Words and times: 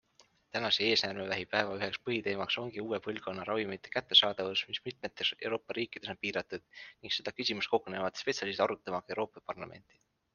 Tänase 0.55 0.85
eesnäärmevähi 0.91 1.43
päeva 1.49 1.73
üheks 1.79 1.99
põhiteemaks 2.05 2.55
ongi 2.61 2.85
uue 2.85 2.99
põlvkonna 3.07 3.45
ravimite 3.49 3.91
kättesaadavus, 3.97 4.63
mis 4.71 4.79
mitmetes 4.87 5.31
Euroopa 5.49 5.77
riikides 5.79 6.13
on 6.15 6.21
piiratud 6.27 6.65
ning 6.79 7.15
seda 7.19 7.35
küsimust 7.41 7.73
kogunevad 7.75 8.21
spetsialistid 8.23 8.65
arutama 8.67 9.03
ka 9.05 9.17
Euroopa 9.17 9.45
Parlamenti. 9.53 10.03